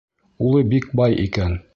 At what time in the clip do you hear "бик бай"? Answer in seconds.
0.71-1.19